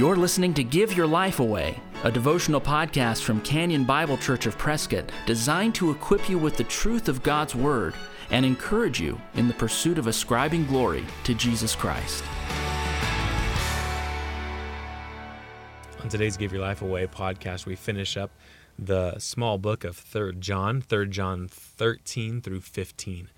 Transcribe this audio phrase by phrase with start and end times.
[0.00, 4.56] You're listening to Give Your Life Away, a devotional podcast from Canyon Bible Church of
[4.56, 7.92] Prescott designed to equip you with the truth of God's Word
[8.30, 12.24] and encourage you in the pursuit of ascribing glory to Jesus Christ.
[16.02, 18.30] On today's Give Your Life Away podcast, we finish up
[18.78, 23.28] the small book of 3rd John, 3rd John 13 through 15.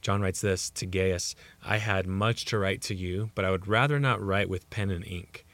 [0.00, 3.68] John writes this to Gaius I had much to write to you, but I would
[3.68, 5.44] rather not write with pen and ink.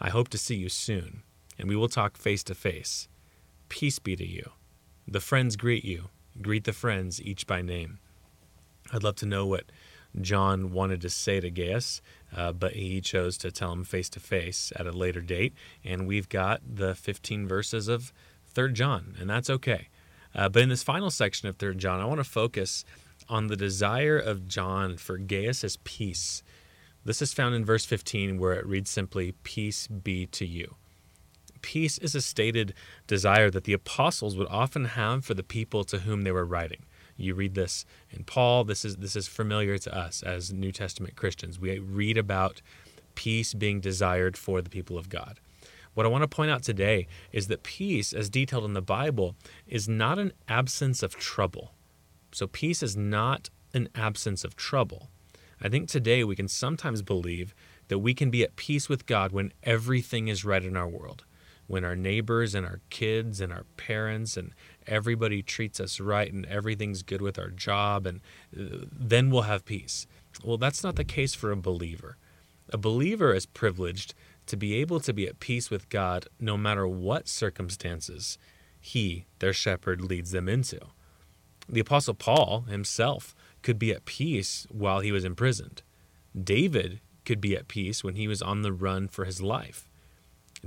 [0.00, 1.22] I hope to see you soon,
[1.58, 3.08] and we will talk face to face.
[3.68, 4.50] Peace be to you.
[5.06, 6.08] The friends greet you.
[6.42, 7.98] Greet the friends, each by name.
[8.92, 9.64] I'd love to know what
[10.20, 12.00] John wanted to say to Gaius,
[12.36, 15.54] uh, but he chose to tell him face to face at a later date.
[15.84, 18.12] And we've got the 15 verses of
[18.54, 19.88] 3rd John, and that's okay.
[20.34, 22.84] Uh, but in this final section of 3rd John, I want to focus
[23.28, 26.42] on the desire of John for Gaius's peace
[27.04, 30.76] this is found in verse 15, where it reads simply, Peace be to you.
[31.60, 32.74] Peace is a stated
[33.06, 36.84] desire that the apostles would often have for the people to whom they were writing.
[37.16, 38.64] You read this in Paul.
[38.64, 41.60] This is this is familiar to us as New Testament Christians.
[41.60, 42.60] We read about
[43.14, 45.38] peace being desired for the people of God.
[45.94, 49.36] What I want to point out today is that peace, as detailed in the Bible,
[49.68, 51.72] is not an absence of trouble.
[52.32, 55.08] So peace is not an absence of trouble.
[55.64, 57.54] I think today we can sometimes believe
[57.88, 61.24] that we can be at peace with God when everything is right in our world,
[61.66, 64.52] when our neighbors and our kids and our parents and
[64.86, 68.20] everybody treats us right and everything's good with our job, and
[68.54, 70.06] uh, then we'll have peace.
[70.44, 72.18] Well, that's not the case for a believer.
[72.68, 74.12] A believer is privileged
[74.46, 78.36] to be able to be at peace with God no matter what circumstances
[78.78, 80.80] He, their shepherd, leads them into.
[81.66, 83.34] The Apostle Paul himself
[83.64, 85.82] could be at peace while he was imprisoned.
[86.40, 89.88] David could be at peace when he was on the run for his life.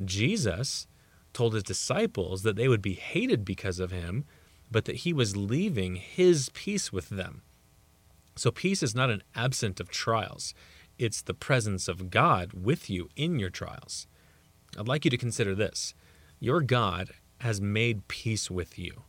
[0.03, 0.87] Jesus
[1.31, 4.25] told his disciples that they would be hated because of him,
[4.71, 7.43] but that he was leaving his peace with them.
[8.35, 10.53] So, peace is not an absence of trials,
[10.97, 14.07] it's the presence of God with you in your trials.
[14.77, 15.93] I'd like you to consider this
[16.39, 17.11] your God
[17.41, 19.03] has made peace with you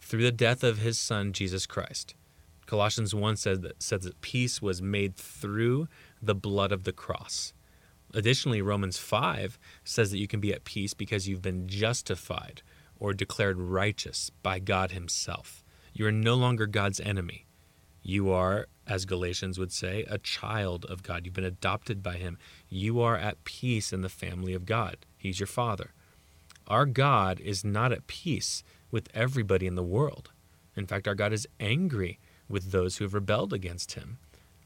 [0.00, 2.14] through the death of his Son, Jesus Christ.
[2.72, 5.88] Colossians 1 says that, says that peace was made through
[6.22, 7.52] the blood of the cross.
[8.14, 12.62] Additionally, Romans 5 says that you can be at peace because you've been justified
[12.98, 15.62] or declared righteous by God Himself.
[15.92, 17.44] You are no longer God's enemy.
[18.02, 21.26] You are, as Galatians would say, a child of God.
[21.26, 22.38] You've been adopted by Him.
[22.70, 24.96] You are at peace in the family of God.
[25.18, 25.92] He's your Father.
[26.66, 30.30] Our God is not at peace with everybody in the world.
[30.74, 32.18] In fact, our God is angry
[32.52, 34.18] with those who have rebelled against him.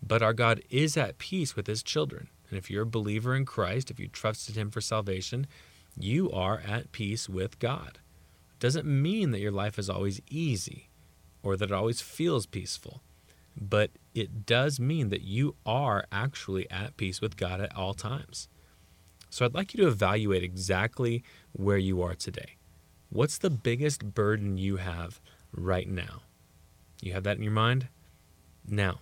[0.06, 2.28] But our God is at peace with his children.
[2.50, 5.46] And if you're a believer in Christ, if you trusted him for salvation,
[5.98, 7.98] you are at peace with God.
[8.50, 10.90] It doesn't mean that your life is always easy
[11.42, 13.02] or that it always feels peaceful,
[13.58, 18.48] but it does mean that you are actually at peace with God at all times.
[19.30, 22.56] So I'd like you to evaluate exactly where you are today.
[23.10, 25.20] What's the biggest burden you have
[25.52, 26.22] right now?
[27.00, 27.88] You have that in your mind?
[28.66, 29.00] Now,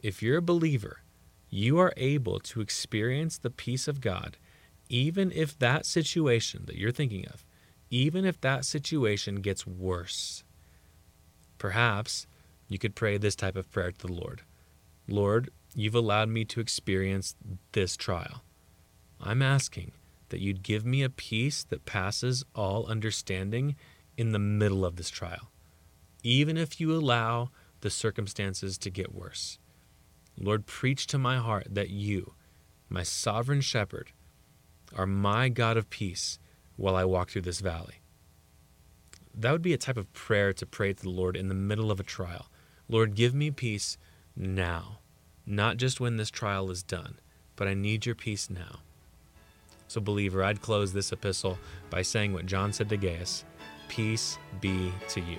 [0.00, 1.02] if you're a believer,
[1.48, 4.36] you are able to experience the peace of God,
[4.88, 7.44] even if that situation that you're thinking of,
[7.90, 10.44] even if that situation gets worse.
[11.58, 12.26] Perhaps
[12.68, 14.42] you could pray this type of prayer to the Lord
[15.08, 17.34] Lord, you've allowed me to experience
[17.72, 18.44] this trial.
[19.20, 19.90] I'm asking
[20.28, 23.74] that you'd give me a peace that passes all understanding
[24.16, 25.50] in the middle of this trial
[26.22, 27.50] even if you allow
[27.80, 29.58] the circumstances to get worse.
[30.38, 32.34] Lord, preach to my heart that you,
[32.88, 34.12] my sovereign shepherd,
[34.96, 36.38] are my God of peace
[36.76, 38.00] while I walk through this valley.
[39.34, 41.90] That would be a type of prayer to pray to the Lord in the middle
[41.90, 42.50] of a trial.
[42.88, 43.96] Lord, give me peace
[44.34, 44.98] now,
[45.46, 47.18] not just when this trial is done,
[47.54, 48.80] but I need your peace now.
[49.86, 51.58] So, believer, I'd close this epistle
[51.90, 53.44] by saying what John said to Gaius
[53.88, 55.38] Peace be to you.